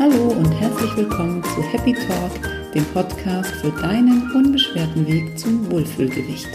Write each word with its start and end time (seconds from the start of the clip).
Hallo 0.00 0.28
und 0.28 0.50
herzlich 0.52 0.96
willkommen 0.96 1.44
zu 1.44 1.62
Happy 1.62 1.92
Talk, 1.92 2.72
dem 2.72 2.86
Podcast 2.86 3.50
für 3.56 3.70
deinen 3.70 4.32
unbeschwerten 4.34 5.06
Weg 5.06 5.38
zum 5.38 5.70
Wohlfühlgewicht. 5.70 6.48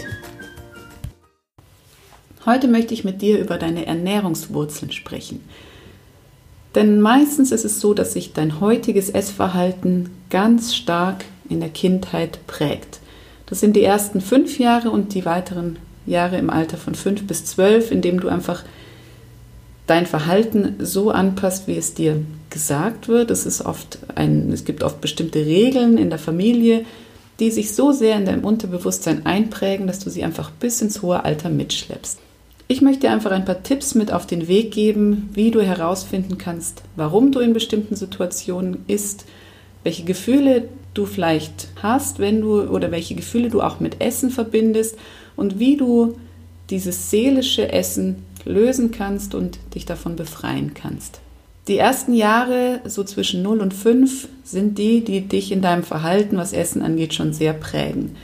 Heute 2.44 2.66
möchte 2.66 2.92
ich 2.92 3.04
mit 3.04 3.22
dir 3.22 3.38
über 3.38 3.56
deine 3.56 3.86
Ernährungswurzeln 3.86 4.90
sprechen. 4.90 5.44
Denn 6.74 7.00
meistens 7.00 7.52
ist 7.52 7.64
es 7.64 7.78
so, 7.78 7.94
dass 7.94 8.14
sich 8.14 8.32
dein 8.32 8.60
heutiges 8.60 9.10
Essverhalten 9.10 10.10
ganz 10.28 10.74
stark 10.74 11.24
in 11.48 11.60
der 11.60 11.68
Kindheit 11.68 12.44
prägt. 12.48 12.98
Das 13.46 13.60
sind 13.60 13.76
die 13.76 13.84
ersten 13.84 14.20
fünf 14.20 14.58
Jahre 14.58 14.90
und 14.90 15.14
die 15.14 15.24
weiteren 15.24 15.78
Jahre 16.04 16.36
im 16.36 16.50
Alter 16.50 16.78
von 16.78 16.96
fünf 16.96 17.24
bis 17.28 17.44
zwölf, 17.44 17.92
in 17.92 18.02
dem 18.02 18.18
du 18.18 18.26
einfach 18.28 18.64
dein 19.86 20.06
Verhalten 20.06 20.76
so 20.80 21.10
anpasst, 21.10 21.68
wie 21.68 21.76
es 21.76 21.94
dir 21.94 22.22
gesagt 22.50 23.08
wird. 23.08 23.30
Es, 23.30 23.46
ist 23.46 23.64
oft 23.64 23.98
ein, 24.14 24.52
es 24.52 24.64
gibt 24.64 24.82
oft 24.82 25.00
bestimmte 25.00 25.44
Regeln 25.44 25.98
in 25.98 26.10
der 26.10 26.18
Familie, 26.18 26.84
die 27.38 27.50
sich 27.50 27.74
so 27.74 27.92
sehr 27.92 28.16
in 28.16 28.24
deinem 28.24 28.44
Unterbewusstsein 28.44 29.26
einprägen, 29.26 29.86
dass 29.86 30.00
du 30.00 30.10
sie 30.10 30.24
einfach 30.24 30.50
bis 30.50 30.80
ins 30.80 31.02
hohe 31.02 31.24
Alter 31.24 31.50
mitschleppst. 31.50 32.18
Ich 32.68 32.82
möchte 32.82 33.02
dir 33.02 33.12
einfach 33.12 33.30
ein 33.30 33.44
paar 33.44 33.62
Tipps 33.62 33.94
mit 33.94 34.12
auf 34.12 34.26
den 34.26 34.48
Weg 34.48 34.72
geben, 34.72 35.30
wie 35.32 35.52
du 35.52 35.62
herausfinden 35.62 36.36
kannst, 36.36 36.82
warum 36.96 37.30
du 37.30 37.38
in 37.38 37.52
bestimmten 37.52 37.94
Situationen 37.94 38.78
isst, 38.88 39.24
welche 39.84 40.02
Gefühle 40.02 40.68
du 40.94 41.06
vielleicht 41.06 41.68
hast, 41.80 42.18
wenn 42.18 42.40
du 42.40 42.62
oder 42.62 42.90
welche 42.90 43.14
Gefühle 43.14 43.50
du 43.50 43.60
auch 43.60 43.78
mit 43.78 44.00
Essen 44.00 44.30
verbindest 44.30 44.96
und 45.36 45.60
wie 45.60 45.76
du 45.76 46.16
dieses 46.70 47.10
seelische 47.10 47.70
Essen 47.70 48.16
lösen 48.46 48.90
kannst 48.90 49.34
und 49.34 49.58
dich 49.74 49.84
davon 49.84 50.16
befreien 50.16 50.72
kannst. 50.72 51.20
Die 51.68 51.78
ersten 51.78 52.14
Jahre, 52.14 52.80
so 52.84 53.02
zwischen 53.02 53.42
0 53.42 53.60
und 53.60 53.74
5, 53.74 54.28
sind 54.44 54.78
die, 54.78 55.02
die 55.04 55.22
dich 55.22 55.50
in 55.50 55.62
deinem 55.62 55.82
Verhalten, 55.82 56.36
was 56.36 56.52
Essen 56.52 56.80
angeht, 56.80 57.12
schon 57.12 57.32
sehr 57.32 57.52
prägen. 57.52 58.16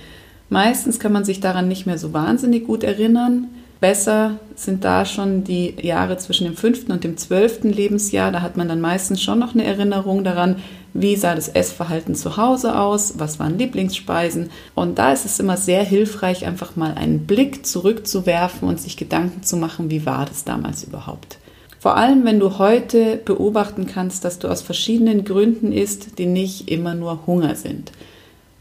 Meistens 0.48 1.00
kann 1.00 1.12
man 1.12 1.24
sich 1.24 1.40
daran 1.40 1.66
nicht 1.66 1.84
mehr 1.84 1.98
so 1.98 2.12
wahnsinnig 2.12 2.66
gut 2.66 2.84
erinnern. 2.84 3.48
Besser 3.82 4.38
sind 4.54 4.84
da 4.84 5.04
schon 5.04 5.42
die 5.42 5.74
Jahre 5.82 6.16
zwischen 6.16 6.44
dem 6.44 6.56
fünften 6.56 6.92
und 6.92 7.02
dem 7.02 7.16
zwölften 7.16 7.68
Lebensjahr. 7.68 8.30
Da 8.30 8.40
hat 8.40 8.56
man 8.56 8.68
dann 8.68 8.80
meistens 8.80 9.20
schon 9.20 9.40
noch 9.40 9.54
eine 9.54 9.64
Erinnerung 9.64 10.22
daran, 10.22 10.62
wie 10.94 11.16
sah 11.16 11.34
das 11.34 11.48
Essverhalten 11.48 12.14
zu 12.14 12.36
Hause 12.36 12.78
aus, 12.78 13.14
was 13.18 13.40
waren 13.40 13.58
Lieblingsspeisen. 13.58 14.50
Und 14.76 15.00
da 15.00 15.12
ist 15.12 15.24
es 15.24 15.40
immer 15.40 15.56
sehr 15.56 15.82
hilfreich, 15.82 16.46
einfach 16.46 16.76
mal 16.76 16.94
einen 16.94 17.26
Blick 17.26 17.66
zurückzuwerfen 17.66 18.68
und 18.68 18.80
sich 18.80 18.96
Gedanken 18.96 19.42
zu 19.42 19.56
machen, 19.56 19.90
wie 19.90 20.06
war 20.06 20.26
das 20.26 20.44
damals 20.44 20.84
überhaupt. 20.84 21.38
Vor 21.80 21.96
allem, 21.96 22.24
wenn 22.24 22.38
du 22.38 22.58
heute 22.58 23.16
beobachten 23.24 23.88
kannst, 23.88 24.24
dass 24.24 24.38
du 24.38 24.46
aus 24.46 24.62
verschiedenen 24.62 25.24
Gründen 25.24 25.72
isst, 25.72 26.20
die 26.20 26.26
nicht 26.26 26.70
immer 26.70 26.94
nur 26.94 27.26
Hunger 27.26 27.56
sind. 27.56 27.90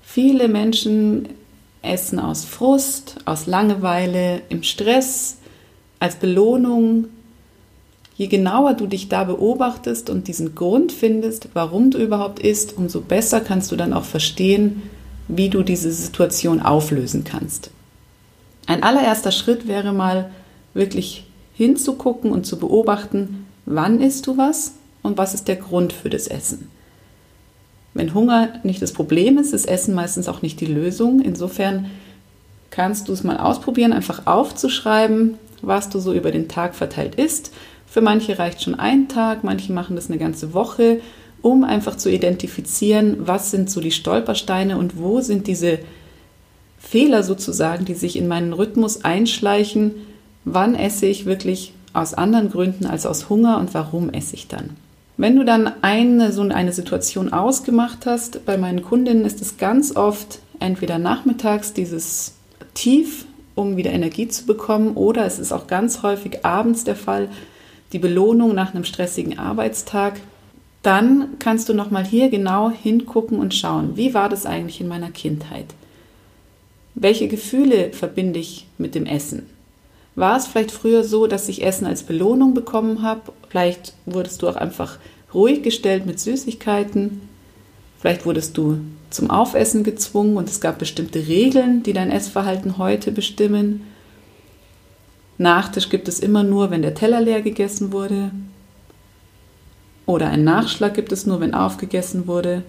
Viele 0.02 0.48
Menschen 0.48 1.30
essen 1.82 2.20
aus 2.20 2.46
Frust, 2.46 3.18
aus 3.26 3.48
Langeweile, 3.48 4.42
im 4.50 4.64
Stress, 4.64 5.38
als 6.00 6.16
Belohnung, 6.16 7.10
Je 8.22 8.28
genauer 8.28 8.76
du 8.76 8.86
dich 8.86 9.10
da 9.10 9.24
beobachtest 9.24 10.12
und 10.12 10.28
diesen 10.28 10.54
Grund 10.54 10.92
findest, 10.92 11.50
warum 11.56 11.90
du 11.90 11.98
überhaupt 11.98 12.38
isst, 12.38 12.78
umso 12.78 13.02
besser 13.02 13.40
kannst 13.42 13.72
du 13.72 13.76
dann 13.76 13.94
auch 13.94 14.04
verstehen, 14.04 14.84
wie 15.28 15.50
du 15.50 15.64
diese 15.64 15.92
Situation 15.92 16.62
auflösen 16.62 17.24
kannst. 17.24 17.72
Ein 18.68 18.84
allererster 18.84 19.32
Schritt 19.32 19.68
wäre 19.68 19.92
mal 19.92 20.30
wirklich 20.76 21.26
hinzugucken 21.56 22.32
und 22.32 22.46
zu 22.46 22.60
beobachten, 22.60 23.48
wann 23.66 24.02
isst 24.02 24.28
du 24.28 24.38
was 24.38 24.74
und 25.02 25.18
was 25.18 25.34
ist 25.34 25.48
der 25.48 25.56
Grund 25.56 25.92
für 25.92 26.12
das 26.12 26.28
Essen. 26.28 26.70
Wenn 27.94 28.14
Hunger 28.14 28.60
nicht 28.64 28.82
das 28.82 28.94
Problem 28.94 29.38
ist, 29.38 29.54
ist 29.54 29.68
Essen 29.68 29.94
meistens 29.94 30.30
auch 30.30 30.42
nicht 30.42 30.62
die 30.62 30.66
Lösung. 30.66 31.20
Insofern 31.22 31.88
kannst 32.70 33.10
du 33.10 33.14
es 33.14 33.24
mal 33.24 33.38
ausprobieren, 33.38 33.92
einfach 33.92 34.28
aufzuschreiben, 34.28 35.38
was 35.62 35.90
du 35.90 36.00
so 36.00 36.14
über 36.14 36.32
den 36.32 36.48
Tag 36.48 36.74
verteilt 36.74 37.16
isst 37.16 37.52
für 37.92 38.00
manche 38.00 38.40
reicht 38.40 38.62
schon 38.62 38.76
ein 38.76 39.10
Tag, 39.10 39.44
manche 39.44 39.74
machen 39.74 39.98
das 39.98 40.10
eine 40.10 40.18
ganze 40.18 40.54
Woche, 40.54 41.02
um 41.42 41.66
einfach 41.66 41.98
zu 41.98 42.10
identifizieren, 42.10 43.18
was 43.20 43.52
sind 43.52 43.70
so 43.70 43.82
die 43.82 43.92
Stolpersteine 43.92 44.78
und 44.78 44.98
wo 44.98 45.20
sind 45.20 45.46
diese 45.46 45.80
Fehler 46.80 47.24
sozusagen, 47.24 47.84
die 47.84 47.96
sich 47.96 48.16
in 48.16 48.30
meinen 48.30 48.54
Rhythmus 48.54 49.04
einschleichen. 49.04 49.92
Wann 50.46 50.74
esse 50.74 51.06
ich 51.06 51.26
wirklich 51.26 51.74
aus 51.92 52.14
anderen 52.14 52.50
Gründen 52.50 52.86
als 52.86 53.06
aus 53.06 53.28
Hunger 53.28 53.60
und 53.60 53.74
warum 53.74 54.10
esse 54.10 54.36
ich 54.36 54.48
dann? 54.48 54.78
Wenn 55.22 55.36
du 55.36 55.46
dann 55.46 55.72
eine, 55.84 56.32
so 56.32 56.42
eine 56.42 56.74
Situation 56.74 57.32
ausgemacht 57.32 58.08
hast, 58.08 58.44
bei 58.44 58.58
meinen 58.58 58.82
Kundinnen 58.82 59.24
ist 59.24 59.40
es 59.40 59.58
ganz 59.58 59.96
oft 59.96 60.40
entweder 60.60 60.98
nachmittags 60.98 61.74
dieses 61.74 62.34
Tief, 62.74 63.26
um 63.54 63.78
wieder 63.78 63.92
Energie 63.92 64.30
zu 64.30 64.48
bekommen, 64.48 64.96
oder 64.96 65.24
es 65.24 65.38
ist 65.38 65.52
auch 65.52 65.68
ganz 65.68 66.02
häufig 66.02 66.44
abends 66.44 66.86
der 66.86 66.96
Fall, 66.96 67.30
die 67.94 68.00
Belohnung 68.00 68.56
nach 68.56 68.74
einem 68.74 68.84
stressigen 68.84 69.38
Arbeitstag, 69.38 70.20
dann 70.82 71.38
kannst 71.38 71.70
du 71.70 71.76
noch 71.76 71.92
mal 71.92 72.04
hier 72.04 72.32
genau 72.32 72.72
hingucken 72.72 73.38
und 73.38 73.54
schauen, 73.54 73.98
wie 73.98 74.16
war 74.16 74.28
das 74.28 74.48
eigentlich 74.48 74.82
in 74.82 74.88
meiner 74.88 75.12
Kindheit? 75.12 75.68
Welche 76.96 77.28
Gefühle 77.28 77.94
verbinde 77.94 78.40
ich 78.40 78.66
mit 78.80 78.96
dem 78.96 79.06
Essen? 79.06 79.46
War 80.16 80.38
es 80.38 80.48
vielleicht 80.48 80.72
früher 80.72 81.04
so, 81.04 81.28
dass 81.28 81.48
ich 81.48 81.64
Essen 81.64 81.88
als 81.88 82.04
Belohnung 82.04 82.54
bekommen 82.54 83.02
habe? 83.02 83.32
Vielleicht 83.50 83.94
wurdest 84.06 84.42
du 84.42 84.50
auch 84.50 84.56
einfach 84.56 84.98
ruhig 85.34 85.64
gestellt 85.64 86.06
mit 86.06 86.20
Süßigkeiten. 86.20 87.22
Vielleicht 88.00 88.26
wurdest 88.26 88.58
du 88.58 88.80
zum 89.10 89.30
Aufessen 89.30 89.84
gezwungen 89.84 90.38
und 90.38 90.50
es 90.50 90.60
gab 90.60 90.80
bestimmte 90.80 91.28
Regeln, 91.28 91.84
die 91.84 91.94
dein 91.94 92.12
Essverhalten 92.12 92.78
heute 92.78 93.12
bestimmen. 93.12 93.84
Nachtisch 95.38 95.90
gibt 95.90 96.08
es 96.08 96.20
immer 96.20 96.44
nur, 96.44 96.72
wenn 96.72 96.82
der 96.82 96.94
Teller 96.94 97.22
leer 97.22 97.42
gegessen 97.42 97.92
wurde. 97.92 98.32
Oder 100.06 100.28
ein 100.28 100.44
Nachschlag 100.44 100.94
gibt 100.94 101.12
es 101.12 101.26
nur, 101.26 101.40
wenn 101.40 101.54
aufgegessen 101.54 102.28
wurde. 102.28 102.64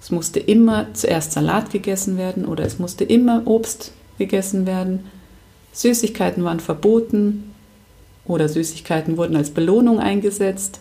Es 0.00 0.10
musste 0.10 0.40
immer 0.40 0.86
zuerst 0.94 1.32
Salat 1.32 1.70
gegessen 1.70 2.16
werden 2.18 2.44
oder 2.44 2.64
es 2.64 2.78
musste 2.78 3.04
immer 3.04 3.42
Obst 3.46 3.92
gegessen 4.18 4.66
werden. 4.66 5.04
Süßigkeiten 5.72 6.44
waren 6.44 6.60
verboten 6.60 7.52
oder 8.24 8.48
Süßigkeiten 8.48 9.16
wurden 9.16 9.36
als 9.36 9.50
Belohnung 9.50 9.98
eingesetzt 9.98 10.80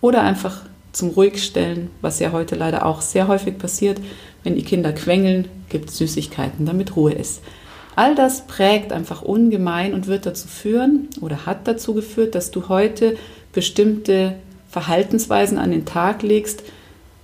oder 0.00 0.22
einfach 0.22 0.62
zum 0.92 1.10
Ruhigstellen, 1.10 1.90
was 2.02 2.18
ja 2.18 2.32
heute 2.32 2.54
leider 2.54 2.84
auch 2.84 3.00
sehr 3.00 3.28
häufig 3.28 3.56
passiert. 3.58 4.00
Wenn 4.42 4.56
die 4.56 4.64
Kinder 4.64 4.92
quengeln, 4.92 5.48
gibt 5.68 5.88
es 5.88 5.98
Süßigkeiten, 5.98 6.66
damit 6.66 6.96
Ruhe 6.96 7.12
ist. 7.12 7.40
All 7.94 8.14
das 8.14 8.46
prägt 8.46 8.92
einfach 8.92 9.22
ungemein 9.22 9.94
und 9.94 10.06
wird 10.06 10.26
dazu 10.26 10.48
führen 10.48 11.08
oder 11.20 11.46
hat 11.46 11.68
dazu 11.68 11.94
geführt, 11.94 12.34
dass 12.34 12.50
du 12.50 12.68
heute 12.68 13.16
bestimmte 13.52 14.34
Verhaltensweisen 14.68 15.58
an 15.58 15.70
den 15.70 15.84
Tag 15.84 16.22
legst, 16.22 16.62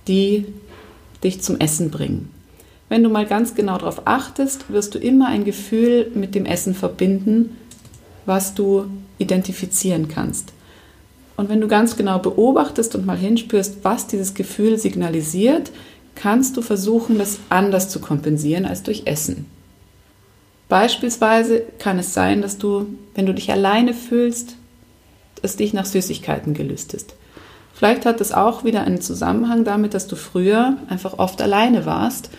die 0.07 0.45
dich 1.23 1.41
zum 1.41 1.59
Essen 1.59 1.91
bringen. 1.91 2.31
Wenn 2.89 3.03
du 3.03 3.09
mal 3.09 3.27
ganz 3.27 3.53
genau 3.53 3.77
darauf 3.77 4.01
achtest, 4.05 4.71
wirst 4.71 4.95
du 4.95 4.99
immer 4.99 5.27
ein 5.27 5.45
Gefühl 5.45 6.11
mit 6.15 6.33
dem 6.33 6.45
Essen 6.45 6.73
verbinden, 6.73 7.55
was 8.25 8.55
du 8.55 8.85
identifizieren 9.19 10.07
kannst. 10.07 10.53
Und 11.37 11.49
wenn 11.49 11.61
du 11.61 11.67
ganz 11.67 11.95
genau 11.95 12.19
beobachtest 12.19 12.95
und 12.95 13.05
mal 13.05 13.15
hinspürst, 13.15 13.77
was 13.83 14.07
dieses 14.07 14.33
Gefühl 14.33 14.77
signalisiert, 14.77 15.71
kannst 16.15 16.57
du 16.57 16.61
versuchen, 16.61 17.17
das 17.17 17.39
anders 17.49 17.89
zu 17.89 17.99
kompensieren 17.99 18.65
als 18.65 18.83
durch 18.83 19.03
Essen. 19.05 19.45
Beispielsweise 20.67 21.63
kann 21.77 21.97
es 21.97 22.13
sein, 22.13 22.41
dass 22.41 22.57
du, 22.57 22.87
wenn 23.15 23.25
du 23.25 23.33
dich 23.33 23.51
alleine 23.51 23.93
fühlst, 23.93 24.55
es 25.41 25.55
dich 25.55 25.73
nach 25.73 25.85
Süßigkeiten 25.85 26.53
gelüstest. 26.53 27.15
Vielleicht 27.73 28.05
hat 28.05 28.19
es 28.19 28.33
auch 28.33 28.65
wieder 28.65 28.81
einen 28.81 28.99
Zusammenhang 28.99 29.63
damit, 29.63 29.93
dass 29.93 30.07
du 30.07 30.17
früher 30.17 30.77
einfach 30.89 31.17
oft 31.17 31.41
alleine 31.41 31.85
warst 31.85 32.29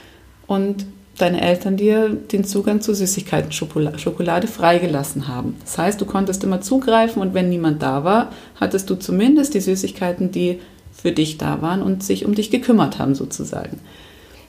und 0.50 0.84
deine 1.16 1.42
Eltern 1.42 1.76
dir 1.76 2.08
den 2.08 2.42
Zugang 2.42 2.80
zu 2.80 2.92
Süßigkeiten, 2.92 3.52
Schokolade 3.52 4.48
freigelassen 4.48 5.28
haben. 5.28 5.54
Das 5.60 5.78
heißt, 5.78 6.00
du 6.00 6.06
konntest 6.06 6.42
immer 6.42 6.60
zugreifen 6.60 7.22
und 7.22 7.34
wenn 7.34 7.50
niemand 7.50 7.80
da 7.80 8.02
war, 8.02 8.32
hattest 8.56 8.90
du 8.90 8.96
zumindest 8.96 9.54
die 9.54 9.60
Süßigkeiten, 9.60 10.32
die 10.32 10.58
für 10.92 11.12
dich 11.12 11.38
da 11.38 11.62
waren 11.62 11.82
und 11.82 12.02
sich 12.02 12.24
um 12.24 12.34
dich 12.34 12.50
gekümmert 12.50 12.98
haben 12.98 13.14
sozusagen. 13.14 13.78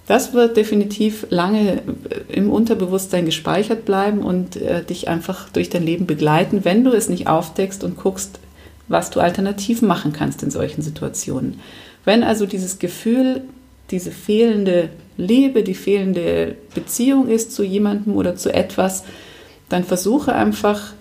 Das 0.07 0.33
wird 0.33 0.57
definitiv 0.57 1.27
lange 1.29 1.73
äh, 1.73 1.81
im 2.29 2.49
Unterbewusstsein 2.49 3.25
gespeichert 3.25 3.85
bleiben 3.85 4.23
und 4.23 4.55
äh, 4.55 4.83
dich 4.83 5.07
einfach 5.07 5.49
durch 5.49 5.69
dein 5.69 5.83
Leben 5.83 6.07
begleiten, 6.07 6.65
wenn 6.65 6.83
du 6.83 6.93
es 6.93 7.09
nicht 7.09 7.27
aufdeckst 7.27 7.83
und 7.83 7.95
guckst, 7.97 8.39
was 8.87 9.11
du 9.11 9.19
alternativ 9.19 9.83
machen 9.83 10.13
kannst 10.13 10.41
in 10.41 10.49
solchen 10.49 10.81
Situationen. 10.81 11.59
Wenn 12.05 12.23
also 12.23 12.47
dieses 12.47 12.79
Gefühl, 12.79 13.43
diese 13.91 14.11
fehlende 14.11 14.89
Liebe, 15.21 15.63
die 15.63 15.75
fehlende 15.75 16.55
Beziehung 16.73 17.27
ist 17.27 17.53
zu 17.53 17.63
jemandem 17.63 18.15
oder 18.15 18.35
zu 18.35 18.53
etwas, 18.53 19.03
dann 19.69 19.83
versuche 19.83 20.33
einfach, 20.33 20.93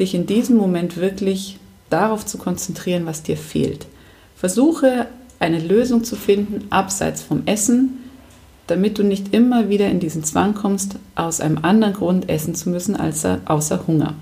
dich 0.00 0.14
in 0.14 0.26
diesem 0.26 0.56
Moment 0.56 0.96
wirklich 0.96 1.58
darauf 1.90 2.24
zu 2.24 2.38
konzentrieren, 2.38 3.04
was 3.06 3.22
dir 3.22 3.36
fehlt. 3.36 3.86
Versuche 4.34 5.06
eine 5.38 5.58
Lösung 5.58 6.02
zu 6.02 6.16
finden, 6.16 6.66
abseits 6.70 7.22
vom 7.22 7.42
Essen, 7.46 7.98
damit 8.66 8.98
du 8.98 9.02
nicht 9.02 9.34
immer 9.34 9.68
wieder 9.68 9.88
in 9.88 10.00
diesen 10.00 10.24
Zwang 10.24 10.54
kommst, 10.54 10.96
aus 11.14 11.40
einem 11.40 11.58
anderen 11.62 11.94
Grund 11.94 12.28
essen 12.28 12.54
zu 12.54 12.70
müssen 12.70 12.96
als 12.96 13.26
außer 13.44 13.86
Hunger. 13.86 14.14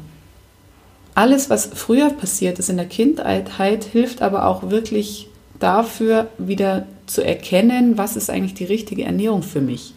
Alles, 1.14 1.50
was 1.50 1.70
früher 1.74 2.10
passiert 2.10 2.58
ist 2.58 2.70
in 2.70 2.78
der 2.78 2.86
Kindheit, 2.86 3.50
hilft 3.84 4.22
aber 4.22 4.46
auch 4.46 4.70
wirklich 4.70 5.28
dafür, 5.58 6.28
wieder 6.38 6.86
zu 7.12 7.24
erkennen, 7.24 7.98
was 7.98 8.16
ist 8.16 8.30
eigentlich 8.30 8.54
die 8.54 8.64
richtige 8.64 9.04
Ernährung 9.04 9.42
für 9.42 9.60
mich. 9.60 9.94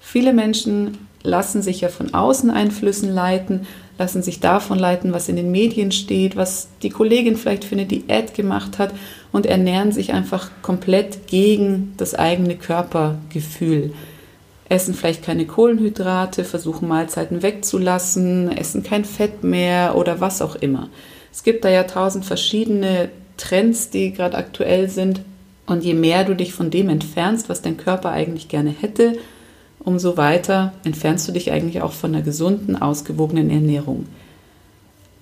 Viele 0.00 0.32
Menschen 0.32 0.98
lassen 1.22 1.62
sich 1.62 1.80
ja 1.80 1.88
von 1.88 2.12
Außeneinflüssen 2.12 3.12
leiten, 3.12 3.66
lassen 3.98 4.22
sich 4.22 4.40
davon 4.40 4.78
leiten, 4.78 5.12
was 5.12 5.28
in 5.28 5.36
den 5.36 5.50
Medien 5.50 5.92
steht, 5.92 6.36
was 6.36 6.68
die 6.82 6.90
Kollegin 6.90 7.36
vielleicht 7.36 7.64
für 7.64 7.74
eine 7.74 7.86
Diät 7.86 8.34
gemacht 8.34 8.78
hat 8.78 8.92
und 9.32 9.46
ernähren 9.46 9.92
sich 9.92 10.12
einfach 10.12 10.50
komplett 10.62 11.26
gegen 11.26 11.94
das 11.96 12.14
eigene 12.14 12.56
Körpergefühl. 12.56 13.94
Essen 14.68 14.94
vielleicht 14.94 15.22
keine 15.22 15.46
Kohlenhydrate, 15.46 16.44
versuchen 16.44 16.88
Mahlzeiten 16.88 17.42
wegzulassen, 17.42 18.50
essen 18.56 18.82
kein 18.82 19.04
Fett 19.04 19.44
mehr 19.44 19.96
oder 19.96 20.20
was 20.20 20.42
auch 20.42 20.56
immer. 20.56 20.88
Es 21.32 21.42
gibt 21.42 21.64
da 21.64 21.68
ja 21.68 21.84
tausend 21.84 22.24
verschiedene 22.24 23.10
Trends, 23.36 23.90
die 23.90 24.12
gerade 24.12 24.36
aktuell 24.36 24.88
sind. 24.88 25.20
Und 25.66 25.82
je 25.82 25.94
mehr 25.94 26.24
du 26.24 26.34
dich 26.34 26.52
von 26.52 26.70
dem 26.70 26.88
entfernst, 26.88 27.48
was 27.48 27.62
dein 27.62 27.76
Körper 27.76 28.10
eigentlich 28.10 28.48
gerne 28.48 28.70
hätte, 28.70 29.16
umso 29.80 30.16
weiter 30.16 30.72
entfernst 30.84 31.26
du 31.28 31.32
dich 31.32 31.52
eigentlich 31.52 31.82
auch 31.82 31.92
von 31.92 32.14
einer 32.14 32.24
gesunden, 32.24 32.80
ausgewogenen 32.80 33.50
Ernährung. 33.50 34.06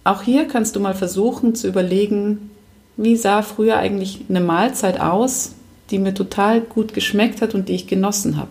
Auch 0.04 0.22
hier 0.22 0.48
kannst 0.48 0.74
du 0.74 0.80
mal 0.80 0.94
versuchen 0.94 1.54
zu 1.54 1.68
überlegen, 1.68 2.50
wie 2.96 3.16
sah 3.16 3.42
früher 3.42 3.76
eigentlich 3.76 4.20
eine 4.28 4.40
Mahlzeit 4.40 5.00
aus, 5.00 5.54
die 5.90 5.98
mir 5.98 6.14
total 6.14 6.60
gut 6.60 6.94
geschmeckt 6.94 7.40
hat 7.40 7.54
und 7.54 7.68
die 7.68 7.74
ich 7.74 7.86
genossen 7.86 8.36
habe. 8.36 8.50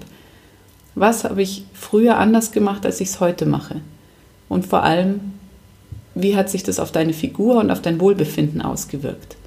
Was 0.95 1.23
habe 1.23 1.41
ich 1.41 1.65
früher 1.73 2.17
anders 2.17 2.51
gemacht, 2.51 2.85
als 2.85 3.01
ich 3.01 3.09
es 3.09 3.19
heute 3.19 3.45
mache? 3.45 3.81
Und 4.49 4.65
vor 4.65 4.83
allem, 4.83 5.19
wie 6.15 6.35
hat 6.35 6.49
sich 6.49 6.63
das 6.63 6.79
auf 6.79 6.91
deine 6.91 7.13
Figur 7.13 7.57
und 7.57 7.71
auf 7.71 7.81
dein 7.81 7.99
Wohlbefinden 7.99 8.61
ausgewirkt? 8.61 9.37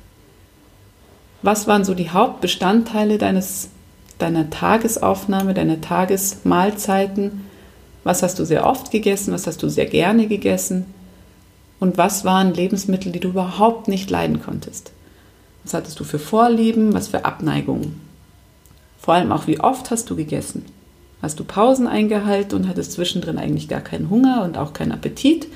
Was 1.45 1.69
waren 1.69 1.85
so 1.85 1.95
die 1.95 2.11
Hauptbestandteile 2.11 3.19
deines 3.19 3.69
deiner 4.19 4.51
Tagesaufnahme, 4.51 5.55
deiner 5.55 5.81
Tagesmahlzeiten. 5.81 7.43
Was 8.05 8.23
hast 8.23 8.39
du 8.39 8.45
sehr 8.45 8.67
oft 8.67 8.91
gegessen? 8.91 9.33
Was 9.33 9.47
hast 9.47 9.63
du 9.63 9.69
sehr 9.69 9.87
gerne 9.87 10.27
gegessen? 10.27 10.87
Und 11.81 11.99
was 11.99 12.25
waren 12.25 12.55
Lebensmittel, 12.55 13.13
die 13.13 13.21
du 13.21 13.29
überhaupt 13.29 13.89
nicht 13.89 14.11
leiden 14.11 14.43
konntest? 14.43 14.93
Was 15.65 15.75
hattest 15.75 15.99
du 15.99 16.05
für 16.05 16.19
Vorlieben? 16.19 16.95
Was 16.95 17.09
für 17.09 17.25
Abneigungen? 17.25 18.01
Vor 18.99 19.15
allem 19.15 19.33
auch, 19.33 19.47
wie 19.47 19.61
oft 19.61 19.91
hast 19.91 20.09
du 20.11 20.17
gegessen? 20.17 20.65
Hast 21.21 21.41
du 21.41 21.45
Pausen 21.45 21.87
eingehalten 21.87 22.55
und 22.57 22.69
hattest 22.69 22.93
zwischendrin 22.93 23.39
eigentlich 23.39 23.69
gar 23.69 23.81
keinen 23.81 24.11
Hunger 24.11 24.43
und 24.45 24.59
auch 24.59 24.73
keinen 24.73 24.93
Appetit? 24.93 25.49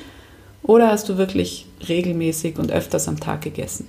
Oder 0.63 0.91
hast 0.91 1.09
du 1.09 1.19
wirklich 1.19 1.67
regelmäßig 1.89 2.59
und 2.59 2.73
öfters 2.73 3.09
am 3.09 3.21
Tag 3.21 3.43
gegessen? 3.43 3.87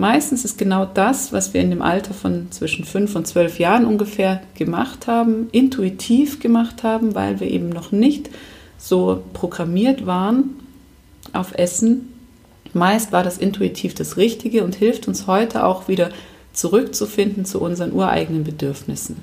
Meistens 0.00 0.46
ist 0.46 0.56
genau 0.56 0.86
das, 0.86 1.30
was 1.30 1.52
wir 1.52 1.60
in 1.60 1.68
dem 1.68 1.82
Alter 1.82 2.14
von 2.14 2.50
zwischen 2.52 2.86
fünf 2.86 3.14
und 3.16 3.26
zwölf 3.26 3.58
Jahren 3.58 3.84
ungefähr 3.84 4.40
gemacht 4.54 5.06
haben, 5.06 5.50
intuitiv 5.52 6.40
gemacht 6.40 6.82
haben, 6.82 7.14
weil 7.14 7.38
wir 7.38 7.50
eben 7.50 7.68
noch 7.68 7.92
nicht 7.92 8.30
so 8.78 9.22
programmiert 9.34 10.06
waren 10.06 10.58
auf 11.34 11.52
Essen. 11.52 12.14
Meist 12.72 13.12
war 13.12 13.22
das 13.22 13.36
intuitiv 13.36 13.94
das 13.94 14.16
Richtige 14.16 14.64
und 14.64 14.74
hilft 14.74 15.06
uns 15.06 15.26
heute 15.26 15.66
auch 15.66 15.86
wieder 15.86 16.08
zurückzufinden 16.54 17.44
zu 17.44 17.60
unseren 17.60 17.92
ureigenen 17.92 18.42
Bedürfnissen. 18.44 19.16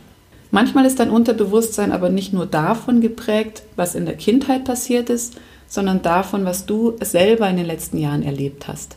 Manchmal 0.51 0.85
ist 0.85 0.99
dein 0.99 1.09
Unterbewusstsein 1.09 1.91
aber 1.91 2.09
nicht 2.09 2.33
nur 2.33 2.45
davon 2.45 3.01
geprägt, 3.01 3.63
was 3.77 3.95
in 3.95 4.05
der 4.05 4.15
Kindheit 4.15 4.63
passiert 4.63 5.09
ist, 5.09 5.37
sondern 5.67 6.03
davon, 6.03 6.45
was 6.45 6.67
du 6.67 6.93
selber 7.01 7.49
in 7.49 7.57
den 7.57 7.65
letzten 7.65 7.97
Jahren 7.97 8.21
erlebt 8.21 8.67
hast. 8.67 8.95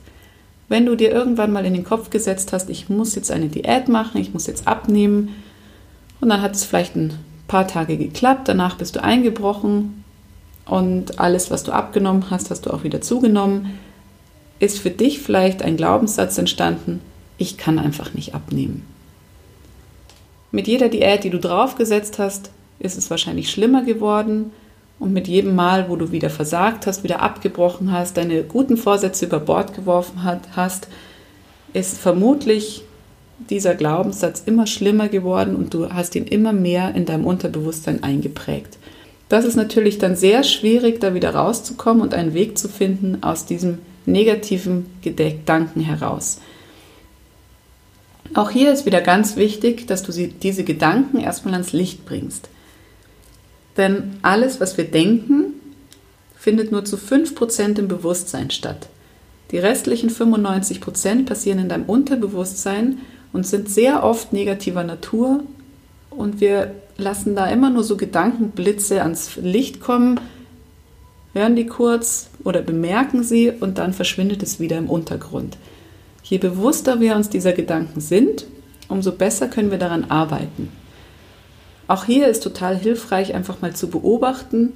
Wenn 0.70 0.86
du 0.86 0.94
dir 0.94 1.10
irgendwann 1.10 1.50
mal 1.52 1.66
in 1.66 1.74
den 1.74 1.82
Kopf 1.82 2.10
gesetzt 2.10 2.52
hast, 2.52 2.70
ich 2.70 2.88
muss 2.88 3.16
jetzt 3.16 3.32
eine 3.32 3.48
Diät 3.48 3.88
machen, 3.88 4.20
ich 4.20 4.32
muss 4.32 4.46
jetzt 4.46 4.68
abnehmen, 4.68 5.34
und 6.20 6.28
dann 6.28 6.42
hat 6.42 6.54
es 6.54 6.64
vielleicht 6.64 6.94
ein 6.94 7.18
paar 7.48 7.66
Tage 7.66 7.96
geklappt, 7.96 8.46
danach 8.46 8.76
bist 8.76 8.94
du 8.94 9.02
eingebrochen 9.02 10.04
und 10.66 11.18
alles, 11.18 11.50
was 11.50 11.64
du 11.64 11.72
abgenommen 11.72 12.30
hast, 12.30 12.50
hast 12.50 12.66
du 12.66 12.70
auch 12.70 12.84
wieder 12.84 13.00
zugenommen, 13.00 13.80
ist 14.60 14.78
für 14.78 14.90
dich 14.90 15.18
vielleicht 15.18 15.62
ein 15.62 15.76
Glaubenssatz 15.76 16.38
entstanden, 16.38 17.00
ich 17.36 17.56
kann 17.58 17.80
einfach 17.80 18.14
nicht 18.14 18.36
abnehmen. 18.36 18.86
Mit 20.52 20.68
jeder 20.68 20.88
Diät, 20.88 21.24
die 21.24 21.30
du 21.30 21.40
draufgesetzt 21.40 22.20
hast, 22.20 22.52
ist 22.78 22.96
es 22.96 23.10
wahrscheinlich 23.10 23.50
schlimmer 23.50 23.82
geworden 23.82 24.52
und 25.00 25.12
mit 25.12 25.26
jedem 25.26 25.56
Mal, 25.56 25.88
wo 25.88 25.96
du 25.96 26.12
wieder 26.12 26.30
versagt 26.30 26.86
hast, 26.86 27.02
wieder 27.02 27.20
abgebrochen 27.20 27.90
hast, 27.90 28.16
deine 28.18 28.44
guten 28.44 28.76
Vorsätze 28.76 29.24
über 29.26 29.40
Bord 29.40 29.74
geworfen 29.74 30.22
hast, 30.54 30.86
ist 31.72 31.98
vermutlich 31.98 32.84
dieser 33.48 33.74
Glaubenssatz 33.74 34.42
immer 34.44 34.66
schlimmer 34.66 35.08
geworden 35.08 35.56
und 35.56 35.72
du 35.72 35.90
hast 35.90 36.14
ihn 36.14 36.26
immer 36.26 36.52
mehr 36.52 36.94
in 36.94 37.06
deinem 37.06 37.24
Unterbewusstsein 37.24 38.02
eingeprägt. 38.02 38.76
Das 39.30 39.46
ist 39.46 39.56
natürlich 39.56 39.98
dann 39.98 40.16
sehr 40.16 40.44
schwierig, 40.44 41.00
da 41.00 41.14
wieder 41.14 41.34
rauszukommen 41.34 42.02
und 42.02 42.12
einen 42.12 42.34
Weg 42.34 42.58
zu 42.58 42.68
finden 42.68 43.22
aus 43.22 43.46
diesem 43.46 43.78
negativen 44.04 44.86
Gedanken 45.02 45.80
heraus. 45.80 46.40
Auch 48.34 48.50
hier 48.50 48.72
ist 48.72 48.86
wieder 48.86 49.00
ganz 49.00 49.36
wichtig, 49.36 49.86
dass 49.86 50.02
du 50.02 50.12
diese 50.12 50.64
Gedanken 50.64 51.18
erstmal 51.18 51.54
ans 51.54 51.72
Licht 51.72 52.04
bringst. 52.04 52.48
Denn 53.76 54.16
alles, 54.22 54.60
was 54.60 54.76
wir 54.76 54.84
denken, 54.84 55.54
findet 56.36 56.72
nur 56.72 56.84
zu 56.84 56.96
5% 56.96 57.78
im 57.78 57.88
Bewusstsein 57.88 58.50
statt. 58.50 58.88
Die 59.50 59.58
restlichen 59.58 60.10
95% 60.10 61.26
passieren 61.26 61.58
in 61.58 61.68
deinem 61.68 61.84
Unterbewusstsein 61.84 62.98
und 63.32 63.46
sind 63.46 63.68
sehr 63.68 64.04
oft 64.04 64.32
negativer 64.32 64.84
Natur 64.84 65.42
und 66.10 66.40
wir 66.40 66.74
lassen 66.96 67.34
da 67.34 67.46
immer 67.46 67.70
nur 67.70 67.84
so 67.84 67.96
Gedankenblitze 67.96 69.02
ans 69.02 69.36
Licht 69.36 69.80
kommen, 69.80 70.20
hören 71.32 71.56
die 71.56 71.66
kurz 71.66 72.28
oder 72.44 72.62
bemerken 72.62 73.22
sie 73.22 73.50
und 73.50 73.78
dann 73.78 73.92
verschwindet 73.92 74.42
es 74.42 74.60
wieder 74.60 74.78
im 74.78 74.90
Untergrund. 74.90 75.56
Je 76.22 76.38
bewusster 76.38 77.00
wir 77.00 77.16
uns 77.16 77.28
dieser 77.28 77.52
Gedanken 77.52 78.00
sind, 78.00 78.46
umso 78.88 79.12
besser 79.12 79.48
können 79.48 79.70
wir 79.70 79.78
daran 79.78 80.10
arbeiten. 80.10 80.68
Auch 81.90 82.04
hier 82.04 82.28
ist 82.28 82.44
total 82.44 82.76
hilfreich, 82.78 83.34
einfach 83.34 83.62
mal 83.62 83.74
zu 83.74 83.90
beobachten, 83.90 84.70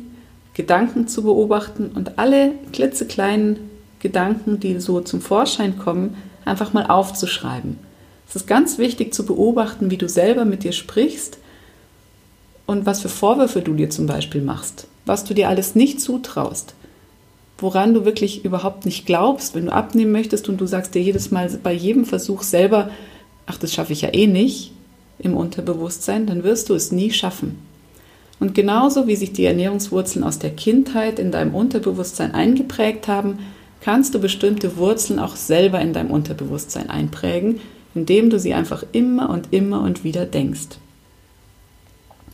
Gedanken 0.52 1.06
zu 1.06 1.22
beobachten 1.22 1.92
und 1.94 2.18
alle 2.18 2.50
klitzekleinen 2.72 3.70
Gedanken, 4.00 4.58
die 4.58 4.80
so 4.80 5.00
zum 5.00 5.20
Vorschein 5.20 5.78
kommen, 5.78 6.16
einfach 6.44 6.72
mal 6.72 6.86
aufzuschreiben. 6.86 7.78
Es 8.28 8.34
ist 8.34 8.48
ganz 8.48 8.78
wichtig 8.78 9.14
zu 9.14 9.24
beobachten, 9.24 9.92
wie 9.92 9.96
du 9.96 10.08
selber 10.08 10.44
mit 10.44 10.64
dir 10.64 10.72
sprichst 10.72 11.38
und 12.66 12.84
was 12.84 13.00
für 13.00 13.08
Vorwürfe 13.08 13.62
du 13.62 13.74
dir 13.74 13.90
zum 13.90 14.06
Beispiel 14.06 14.42
machst, 14.42 14.88
was 15.06 15.22
du 15.22 15.34
dir 15.34 15.48
alles 15.48 15.76
nicht 15.76 16.00
zutraust, 16.00 16.74
woran 17.58 17.94
du 17.94 18.04
wirklich 18.04 18.44
überhaupt 18.44 18.86
nicht 18.86 19.06
glaubst, 19.06 19.54
wenn 19.54 19.66
du 19.66 19.72
abnehmen 19.72 20.10
möchtest 20.10 20.48
und 20.48 20.60
du 20.60 20.66
sagst 20.66 20.96
dir 20.96 21.02
jedes 21.02 21.30
Mal 21.30 21.48
bei 21.62 21.74
jedem 21.74 22.06
Versuch 22.06 22.42
selber, 22.42 22.90
ach, 23.46 23.58
das 23.58 23.72
schaffe 23.72 23.92
ich 23.92 24.00
ja 24.02 24.12
eh 24.12 24.26
nicht, 24.26 24.73
im 25.18 25.36
Unterbewusstsein, 25.36 26.26
dann 26.26 26.44
wirst 26.44 26.68
du 26.68 26.74
es 26.74 26.92
nie 26.92 27.10
schaffen. 27.10 27.58
Und 28.40 28.54
genauso 28.54 29.06
wie 29.06 29.16
sich 29.16 29.32
die 29.32 29.44
Ernährungswurzeln 29.44 30.24
aus 30.24 30.38
der 30.38 30.50
Kindheit 30.50 31.18
in 31.18 31.30
deinem 31.30 31.54
Unterbewusstsein 31.54 32.34
eingeprägt 32.34 33.08
haben, 33.08 33.38
kannst 33.80 34.14
du 34.14 34.18
bestimmte 34.18 34.76
Wurzeln 34.76 35.18
auch 35.18 35.36
selber 35.36 35.80
in 35.80 35.92
deinem 35.92 36.10
Unterbewusstsein 36.10 36.90
einprägen, 36.90 37.60
indem 37.94 38.30
du 38.30 38.38
sie 38.38 38.54
einfach 38.54 38.84
immer 38.92 39.30
und 39.30 39.48
immer 39.52 39.82
und 39.82 40.04
wieder 40.04 40.26
denkst. 40.26 40.78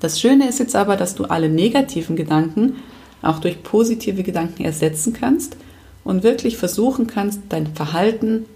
Das 0.00 0.18
Schöne 0.18 0.49
ist 0.49 0.58
jetzt 0.58 0.75
aber, 0.75 0.96
dass 0.96 1.14
du 1.14 1.25
alle 1.25 1.50
negativen 1.50 2.16
Gedanken 2.16 2.76
auch 3.20 3.38
durch 3.38 3.62
positive 3.62 4.22
Gedanken 4.22 4.64
ersetzen 4.64 5.12
kannst 5.12 5.56
und 6.04 6.22
wirklich 6.22 6.56
versuchen 6.56 7.06
kannst, 7.06 7.40
dein 7.50 7.66
Verhalten 7.66 8.46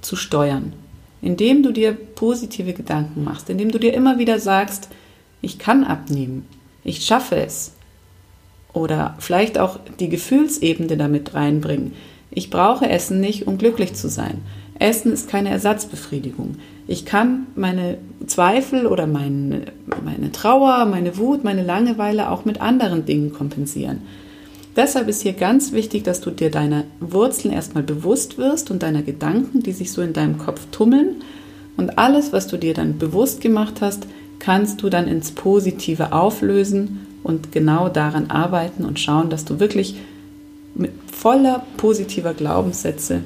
zu 0.00 0.16
steuern 0.16 0.72
indem 1.24 1.62
du 1.62 1.72
dir 1.72 1.94
positive 1.94 2.74
Gedanken 2.74 3.24
machst, 3.24 3.48
indem 3.48 3.70
du 3.70 3.78
dir 3.78 3.94
immer 3.94 4.18
wieder 4.18 4.38
sagst, 4.38 4.90
ich 5.40 5.58
kann 5.58 5.82
abnehmen, 5.82 6.46
ich 6.84 7.04
schaffe 7.04 7.36
es. 7.36 7.72
Oder 8.74 9.14
vielleicht 9.20 9.56
auch 9.58 9.78
die 10.00 10.10
Gefühlsebene 10.10 10.98
damit 10.98 11.32
reinbringen. 11.32 11.92
Ich 12.30 12.50
brauche 12.50 12.90
Essen 12.90 13.20
nicht, 13.20 13.46
um 13.46 13.56
glücklich 13.56 13.94
zu 13.94 14.08
sein. 14.08 14.42
Essen 14.78 15.12
ist 15.12 15.28
keine 15.30 15.48
Ersatzbefriedigung. 15.48 16.56
Ich 16.86 17.06
kann 17.06 17.46
meine 17.54 17.96
Zweifel 18.26 18.86
oder 18.86 19.06
meine, 19.06 19.66
meine 20.04 20.30
Trauer, 20.30 20.84
meine 20.84 21.16
Wut, 21.16 21.42
meine 21.42 21.62
Langeweile 21.62 22.30
auch 22.30 22.44
mit 22.44 22.60
anderen 22.60 23.06
Dingen 23.06 23.32
kompensieren. 23.32 24.02
Deshalb 24.76 25.08
ist 25.08 25.22
hier 25.22 25.34
ganz 25.34 25.72
wichtig, 25.72 26.02
dass 26.02 26.20
du 26.20 26.30
dir 26.30 26.50
deiner 26.50 26.84
Wurzeln 27.00 27.52
erstmal 27.52 27.84
bewusst 27.84 28.38
wirst 28.38 28.70
und 28.70 28.82
deiner 28.82 29.02
Gedanken, 29.02 29.62
die 29.62 29.72
sich 29.72 29.92
so 29.92 30.02
in 30.02 30.12
deinem 30.12 30.38
Kopf 30.38 30.66
tummeln, 30.72 31.22
Und 31.76 31.98
alles, 31.98 32.32
was 32.32 32.46
du 32.46 32.56
dir 32.56 32.72
dann 32.72 32.98
bewusst 32.98 33.40
gemacht 33.40 33.80
hast, 33.80 34.06
kannst 34.38 34.82
du 34.82 34.90
dann 34.90 35.08
ins 35.08 35.32
Positive 35.32 36.12
auflösen 36.12 37.06
und 37.24 37.50
genau 37.50 37.88
daran 37.88 38.30
arbeiten 38.30 38.84
und 38.84 39.00
schauen, 39.00 39.30
dass 39.30 39.44
du 39.44 39.58
wirklich 39.58 39.96
mit 40.74 40.92
voller 41.10 41.64
positiver 41.76 42.34
Glaubenssätze 42.34 43.22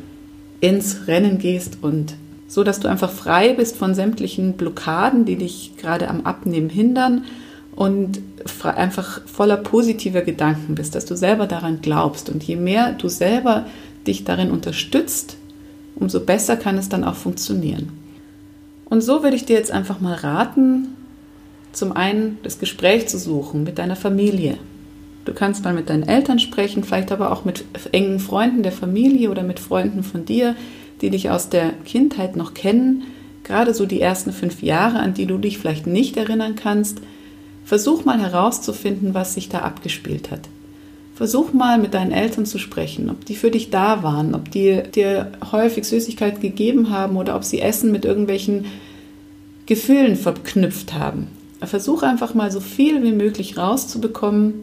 ins 0.60 1.08
Rennen 1.08 1.38
gehst 1.38 1.78
und 1.82 2.14
so, 2.46 2.64
dass 2.64 2.80
du 2.80 2.88
einfach 2.88 3.10
frei 3.10 3.52
bist 3.52 3.76
von 3.76 3.94
sämtlichen 3.94 4.54
Blockaden, 4.54 5.26
die 5.26 5.36
dich 5.36 5.72
gerade 5.76 6.08
am 6.08 6.24
Abnehmen 6.24 6.70
hindern 6.70 7.24
und 7.78 8.20
einfach 8.64 9.24
voller 9.26 9.56
positiver 9.56 10.22
Gedanken 10.22 10.74
bist, 10.74 10.96
dass 10.96 11.06
du 11.06 11.16
selber 11.16 11.46
daran 11.46 11.78
glaubst. 11.80 12.28
Und 12.28 12.42
je 12.42 12.56
mehr 12.56 12.90
du 12.94 13.08
selber 13.08 13.66
dich 14.04 14.24
darin 14.24 14.50
unterstützt, 14.50 15.36
umso 15.94 16.18
besser 16.18 16.56
kann 16.56 16.76
es 16.76 16.88
dann 16.88 17.04
auch 17.04 17.14
funktionieren. 17.14 17.90
Und 18.86 19.02
so 19.02 19.22
würde 19.22 19.36
ich 19.36 19.44
dir 19.44 19.54
jetzt 19.54 19.70
einfach 19.70 20.00
mal 20.00 20.16
raten, 20.16 20.88
zum 21.70 21.92
einen 21.92 22.38
das 22.42 22.58
Gespräch 22.58 23.06
zu 23.06 23.16
suchen 23.16 23.62
mit 23.62 23.78
deiner 23.78 23.94
Familie. 23.94 24.58
Du 25.24 25.32
kannst 25.32 25.62
mal 25.62 25.72
mit 25.72 25.88
deinen 25.88 26.08
Eltern 26.08 26.40
sprechen, 26.40 26.82
vielleicht 26.82 27.12
aber 27.12 27.30
auch 27.30 27.44
mit 27.44 27.64
engen 27.92 28.18
Freunden 28.18 28.64
der 28.64 28.72
Familie 28.72 29.30
oder 29.30 29.44
mit 29.44 29.60
Freunden 29.60 30.02
von 30.02 30.24
dir, 30.24 30.56
die 31.00 31.10
dich 31.10 31.30
aus 31.30 31.48
der 31.48 31.74
Kindheit 31.84 32.34
noch 32.34 32.54
kennen, 32.54 33.04
gerade 33.44 33.72
so 33.72 33.86
die 33.86 34.00
ersten 34.00 34.32
fünf 34.32 34.64
Jahre, 34.64 34.98
an 34.98 35.14
die 35.14 35.26
du 35.26 35.38
dich 35.38 35.58
vielleicht 35.58 35.86
nicht 35.86 36.16
erinnern 36.16 36.56
kannst. 36.56 37.00
Versuch 37.68 38.06
mal 38.06 38.18
herauszufinden, 38.18 39.12
was 39.12 39.34
sich 39.34 39.50
da 39.50 39.58
abgespielt 39.58 40.30
hat. 40.30 40.40
Versuch 41.14 41.52
mal 41.52 41.76
mit 41.76 41.92
deinen 41.92 42.12
Eltern 42.12 42.46
zu 42.46 42.58
sprechen, 42.58 43.10
ob 43.10 43.26
die 43.26 43.36
für 43.36 43.50
dich 43.50 43.68
da 43.68 44.02
waren, 44.02 44.34
ob 44.34 44.50
die 44.50 44.84
dir 44.84 45.32
häufig 45.52 45.84
Süßigkeiten 45.84 46.40
gegeben 46.40 46.88
haben 46.88 47.18
oder 47.18 47.36
ob 47.36 47.44
sie 47.44 47.60
Essen 47.60 47.92
mit 47.92 48.06
irgendwelchen 48.06 48.64
Gefühlen 49.66 50.16
verknüpft 50.16 50.94
haben. 50.94 51.26
Versuch 51.60 52.02
einfach 52.02 52.32
mal 52.32 52.50
so 52.50 52.60
viel 52.60 53.02
wie 53.02 53.12
möglich 53.12 53.58
rauszubekommen, 53.58 54.54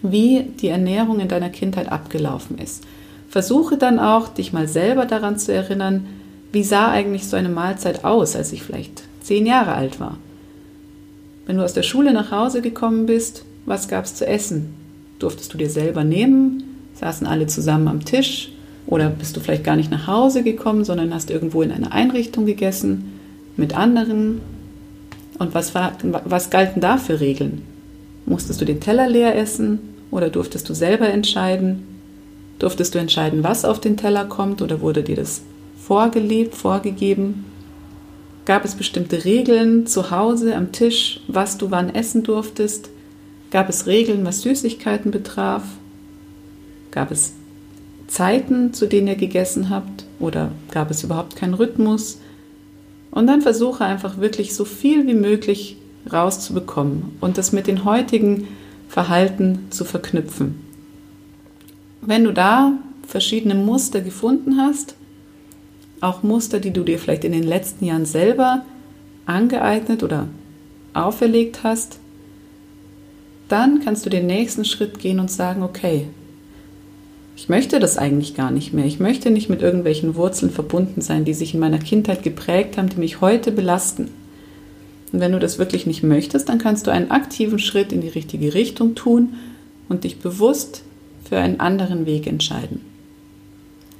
wie 0.00 0.44
die 0.60 0.68
Ernährung 0.68 1.18
in 1.18 1.26
deiner 1.26 1.50
Kindheit 1.50 1.90
abgelaufen 1.90 2.56
ist. 2.58 2.84
Versuche 3.28 3.76
dann 3.76 3.98
auch, 3.98 4.28
dich 4.28 4.52
mal 4.52 4.68
selber 4.68 5.06
daran 5.06 5.40
zu 5.40 5.52
erinnern, 5.52 6.06
wie 6.52 6.62
sah 6.62 6.92
eigentlich 6.92 7.26
so 7.26 7.36
eine 7.36 7.48
Mahlzeit 7.48 8.04
aus, 8.04 8.36
als 8.36 8.52
ich 8.52 8.62
vielleicht 8.62 9.02
zehn 9.22 9.44
Jahre 9.44 9.72
alt 9.72 9.98
war. 9.98 10.18
Wenn 11.46 11.56
du 11.56 11.64
aus 11.64 11.72
der 11.72 11.82
Schule 11.82 12.12
nach 12.12 12.30
Hause 12.30 12.62
gekommen 12.62 13.06
bist, 13.06 13.44
was 13.66 13.88
gab 13.88 14.04
es 14.04 14.14
zu 14.14 14.26
essen? 14.26 14.74
Durftest 15.18 15.52
du 15.52 15.58
dir 15.58 15.70
selber 15.70 16.04
nehmen? 16.04 16.64
Saßen 16.94 17.26
alle 17.26 17.46
zusammen 17.46 17.88
am 17.88 18.04
Tisch? 18.04 18.52
Oder 18.86 19.08
bist 19.10 19.36
du 19.36 19.40
vielleicht 19.40 19.64
gar 19.64 19.76
nicht 19.76 19.90
nach 19.90 20.06
Hause 20.06 20.42
gekommen, 20.42 20.84
sondern 20.84 21.14
hast 21.14 21.30
irgendwo 21.30 21.62
in 21.62 21.70
einer 21.70 21.92
Einrichtung 21.92 22.46
gegessen 22.46 23.12
mit 23.56 23.76
anderen? 23.76 24.40
Und 25.38 25.54
was, 25.54 25.74
war, 25.74 25.92
was 26.24 26.50
galten 26.50 26.80
da 26.80 26.98
für 26.98 27.20
Regeln? 27.20 27.62
Musstest 28.26 28.60
du 28.60 28.64
den 28.64 28.80
Teller 28.80 29.08
leer 29.08 29.36
essen 29.36 29.78
oder 30.10 30.28
durftest 30.28 30.68
du 30.68 30.74
selber 30.74 31.08
entscheiden? 31.08 31.82
Durftest 32.58 32.94
du 32.94 32.98
entscheiden, 32.98 33.42
was 33.42 33.64
auf 33.64 33.80
den 33.80 33.96
Teller 33.96 34.26
kommt 34.26 34.60
oder 34.60 34.80
wurde 34.80 35.02
dir 35.02 35.16
das 35.16 35.42
vorgelebt, 35.78 36.54
vorgegeben? 36.54 37.46
Gab 38.50 38.64
es 38.64 38.74
bestimmte 38.74 39.24
Regeln 39.24 39.86
zu 39.86 40.10
Hause 40.10 40.56
am 40.56 40.72
Tisch, 40.72 41.20
was 41.28 41.56
du 41.56 41.70
wann 41.70 41.94
essen 41.94 42.24
durftest? 42.24 42.90
Gab 43.52 43.68
es 43.68 43.86
Regeln, 43.86 44.24
was 44.24 44.42
Süßigkeiten 44.42 45.12
betraf? 45.12 45.62
Gab 46.90 47.12
es 47.12 47.34
Zeiten, 48.08 48.74
zu 48.74 48.86
denen 48.86 49.06
ihr 49.06 49.14
gegessen 49.14 49.70
habt? 49.70 50.04
Oder 50.18 50.50
gab 50.72 50.90
es 50.90 51.04
überhaupt 51.04 51.36
keinen 51.36 51.54
Rhythmus? 51.54 52.18
Und 53.12 53.28
dann 53.28 53.40
versuche 53.40 53.84
einfach 53.84 54.18
wirklich 54.18 54.52
so 54.52 54.64
viel 54.64 55.06
wie 55.06 55.14
möglich 55.14 55.76
rauszubekommen 56.12 57.04
und 57.20 57.38
das 57.38 57.52
mit 57.52 57.68
den 57.68 57.84
heutigen 57.84 58.48
Verhalten 58.88 59.68
zu 59.70 59.84
verknüpfen. 59.84 60.56
Wenn 62.00 62.24
du 62.24 62.32
da 62.32 62.72
verschiedene 63.06 63.54
Muster 63.54 64.00
gefunden 64.00 64.56
hast, 64.56 64.96
auch 66.00 66.22
Muster, 66.22 66.60
die 66.60 66.72
du 66.72 66.82
dir 66.82 66.98
vielleicht 66.98 67.24
in 67.24 67.32
den 67.32 67.42
letzten 67.42 67.84
Jahren 67.84 68.06
selber 68.06 68.64
angeeignet 69.26 70.02
oder 70.02 70.28
auferlegt 70.94 71.62
hast, 71.62 71.98
dann 73.48 73.80
kannst 73.84 74.06
du 74.06 74.10
den 74.10 74.26
nächsten 74.26 74.64
Schritt 74.64 74.98
gehen 74.98 75.20
und 75.20 75.30
sagen, 75.30 75.62
okay, 75.62 76.06
ich 77.36 77.48
möchte 77.48 77.80
das 77.80 77.96
eigentlich 77.96 78.34
gar 78.34 78.50
nicht 78.50 78.72
mehr. 78.74 78.84
Ich 78.84 79.00
möchte 79.00 79.30
nicht 79.30 79.48
mit 79.48 79.62
irgendwelchen 79.62 80.14
Wurzeln 80.14 80.52
verbunden 80.52 81.00
sein, 81.00 81.24
die 81.24 81.34
sich 81.34 81.54
in 81.54 81.60
meiner 81.60 81.78
Kindheit 81.78 82.22
geprägt 82.22 82.76
haben, 82.76 82.90
die 82.90 82.98
mich 82.98 83.20
heute 83.20 83.50
belasten. 83.50 84.10
Und 85.12 85.20
wenn 85.20 85.32
du 85.32 85.38
das 85.38 85.58
wirklich 85.58 85.86
nicht 85.86 86.02
möchtest, 86.02 86.48
dann 86.48 86.58
kannst 86.58 86.86
du 86.86 86.90
einen 86.90 87.10
aktiven 87.10 87.58
Schritt 87.58 87.92
in 87.92 88.02
die 88.02 88.08
richtige 88.08 88.54
Richtung 88.54 88.94
tun 88.94 89.34
und 89.88 90.04
dich 90.04 90.18
bewusst 90.18 90.82
für 91.28 91.38
einen 91.38 91.60
anderen 91.60 92.06
Weg 92.06 92.26
entscheiden. 92.26 92.89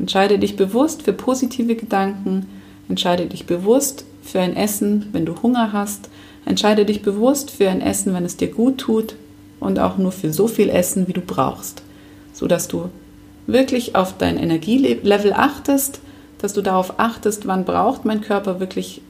Entscheide 0.00 0.38
dich 0.38 0.56
bewusst 0.56 1.02
für 1.02 1.12
positive 1.12 1.76
Gedanken, 1.76 2.46
entscheide 2.88 3.26
dich 3.26 3.44
bewusst 3.44 4.06
für 4.22 4.40
ein 4.40 4.56
Essen, 4.56 5.10
wenn 5.12 5.26
du 5.26 5.42
Hunger 5.42 5.74
hast, 5.74 6.08
entscheide 6.46 6.86
dich 6.86 7.02
bewusst 7.02 7.50
für 7.50 7.68
ein 7.68 7.82
Essen, 7.82 8.14
wenn 8.14 8.24
es 8.24 8.38
dir 8.38 8.48
gut 8.48 8.78
tut. 8.78 9.14
Und 9.60 9.78
auch 9.78 9.98
nur 9.98 10.10
für 10.10 10.32
so 10.32 10.48
viel 10.48 10.70
Essen, 10.70 11.06
wie 11.06 11.12
du 11.12 11.20
brauchst, 11.20 11.82
sodass 12.32 12.66
du 12.66 12.88
wirklich 13.46 13.94
auf 13.94 14.16
dein 14.16 14.38
Energielevel 14.38 15.34
achtest, 15.34 16.00
dass 16.38 16.54
du 16.54 16.62
darauf 16.62 16.98
achtest, 16.98 17.46
wann 17.46 17.66
braucht 17.66 18.06
mein 18.06 18.22
Körper 18.22 18.58
wirklich 18.58 19.02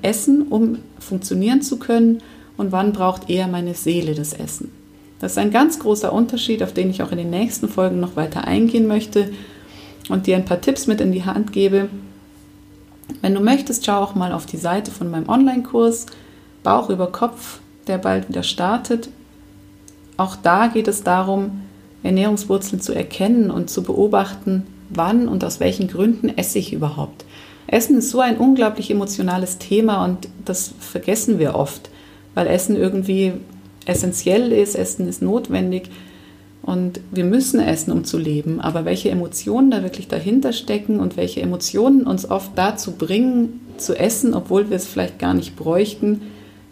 Essen, 0.00 0.46
um 0.48 0.78
funktionieren 0.98 1.60
zu 1.60 1.78
können. 1.78 2.22
Und 2.56 2.72
wann 2.72 2.94
braucht 2.94 3.28
eher 3.28 3.48
meine 3.48 3.74
Seele 3.74 4.14
das 4.14 4.32
Essen. 4.32 4.72
Das 5.20 5.32
ist 5.32 5.38
ein 5.38 5.50
ganz 5.50 5.78
großer 5.78 6.10
Unterschied, 6.10 6.62
auf 6.62 6.72
den 6.72 6.88
ich 6.88 7.02
auch 7.02 7.12
in 7.12 7.18
den 7.18 7.30
nächsten 7.30 7.68
Folgen 7.68 8.00
noch 8.00 8.16
weiter 8.16 8.44
eingehen 8.44 8.86
möchte 8.86 9.30
und 10.08 10.26
dir 10.26 10.36
ein 10.36 10.44
paar 10.44 10.60
Tipps 10.60 10.86
mit 10.86 11.00
in 11.00 11.12
die 11.12 11.24
Hand 11.24 11.52
gebe. 11.52 11.88
Wenn 13.20 13.34
du 13.34 13.40
möchtest, 13.40 13.86
schau 13.86 14.00
auch 14.00 14.14
mal 14.14 14.32
auf 14.32 14.46
die 14.46 14.56
Seite 14.56 14.90
von 14.90 15.10
meinem 15.10 15.28
Online-Kurs 15.28 16.06
Bauch 16.62 16.90
über 16.90 17.10
Kopf, 17.12 17.60
der 17.86 17.98
bald 17.98 18.28
wieder 18.28 18.42
startet. 18.42 19.08
Auch 20.16 20.36
da 20.36 20.66
geht 20.66 20.88
es 20.88 21.02
darum, 21.02 21.62
Ernährungswurzeln 22.02 22.80
zu 22.80 22.92
erkennen 22.92 23.50
und 23.50 23.70
zu 23.70 23.82
beobachten, 23.82 24.66
wann 24.90 25.28
und 25.28 25.44
aus 25.44 25.60
welchen 25.60 25.88
Gründen 25.88 26.36
esse 26.36 26.58
ich 26.58 26.72
überhaupt. 26.72 27.24
Essen 27.66 27.98
ist 27.98 28.10
so 28.10 28.20
ein 28.20 28.38
unglaublich 28.38 28.90
emotionales 28.90 29.58
Thema 29.58 30.04
und 30.04 30.28
das 30.44 30.72
vergessen 30.78 31.38
wir 31.38 31.54
oft, 31.54 31.90
weil 32.34 32.46
Essen 32.46 32.76
irgendwie 32.76 33.34
essentiell 33.84 34.52
ist, 34.52 34.74
Essen 34.74 35.08
ist 35.08 35.22
notwendig 35.22 35.90
und 36.68 37.00
wir 37.10 37.24
müssen 37.24 37.60
essen, 37.60 37.92
um 37.92 38.04
zu 38.04 38.18
leben. 38.18 38.60
Aber 38.60 38.84
welche 38.84 39.08
Emotionen 39.08 39.70
da 39.70 39.82
wirklich 39.82 40.06
dahinter 40.06 40.52
stecken 40.52 41.00
und 41.00 41.16
welche 41.16 41.40
Emotionen 41.40 42.02
uns 42.02 42.30
oft 42.30 42.50
dazu 42.56 42.92
bringen, 42.92 43.60
zu 43.78 43.98
essen, 43.98 44.34
obwohl 44.34 44.68
wir 44.68 44.76
es 44.76 44.86
vielleicht 44.86 45.18
gar 45.18 45.32
nicht 45.32 45.56
bräuchten, 45.56 46.20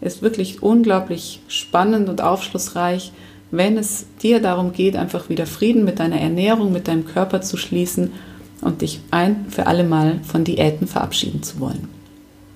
ist 0.03 0.21
wirklich 0.21 0.63
unglaublich 0.63 1.41
spannend 1.49 2.11
und 2.11 2.21
aufschlussreich, 2.21 3.13
wenn 3.51 3.79
es 3.79 4.05
dir 4.21 4.43
darum 4.43 4.73
geht, 4.73 4.97
einfach 4.97 5.31
wieder 5.31 5.47
Frieden 5.47 5.87
mit 5.87 5.99
deiner 5.99 6.21
Ernährung, 6.21 6.73
mit 6.73 6.89
deinem 6.89 7.07
Körper 7.07 7.41
zu 7.41 7.57
schließen 7.57 8.13
und 8.61 8.83
dich 8.83 9.01
ein 9.11 9.47
für 9.49 9.67
alle 9.67 9.85
Mal 9.85 10.21
von 10.25 10.45
Diäten 10.45 10.89
verabschieden 10.89 11.43
zu 11.43 11.59
wollen. 11.59 11.89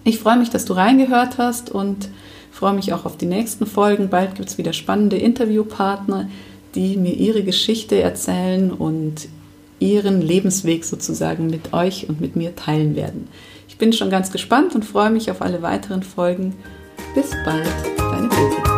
Ich 0.05 0.19
freue 0.19 0.37
mich, 0.37 0.51
dass 0.51 0.67
du 0.67 0.75
reingehört 0.75 1.39
hast 1.39 1.71
und 1.71 2.11
freue 2.51 2.75
mich 2.75 2.93
auch 2.93 3.07
auf 3.07 3.17
die 3.17 3.25
nächsten 3.25 3.65
Folgen. 3.65 4.11
Bald 4.11 4.35
gibt 4.35 4.51
es 4.51 4.59
wieder 4.59 4.75
spannende 4.75 5.17
Interviewpartner, 5.17 6.29
die 6.75 6.97
mir 6.97 7.15
ihre 7.15 7.43
Geschichte 7.43 8.01
erzählen 8.01 8.71
und 8.71 9.29
ihren 9.79 10.21
Lebensweg 10.21 10.85
sozusagen 10.85 11.47
mit 11.47 11.73
euch 11.73 12.09
und 12.09 12.21
mit 12.21 12.37
mir 12.37 12.55
teilen 12.55 12.95
werden. 12.97 13.29
Ich 13.69 13.79
bin 13.79 13.93
schon 13.93 14.11
ganz 14.11 14.31
gespannt 14.31 14.75
und 14.75 14.85
freue 14.85 15.11
mich 15.11 15.31
auf 15.31 15.43
alle 15.43 15.63
weiteren 15.63 16.03
Folgen. 16.03 16.55
Bis 17.15 17.31
bald. 17.45 18.70